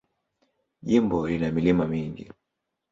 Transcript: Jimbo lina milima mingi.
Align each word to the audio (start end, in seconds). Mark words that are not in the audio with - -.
Jimbo 0.87 1.17
lina 1.27 1.47
milima 1.55 1.83
mingi. 1.93 2.25